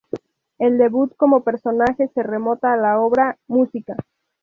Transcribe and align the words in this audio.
El 0.57 0.79
debut 0.79 1.13
como 1.15 1.43
personaje 1.43 2.07
se 2.07 2.23
remonta 2.23 2.73
a 2.73 2.77
la 2.77 2.99
obra 2.99 3.37
"¿Música? 3.45 3.95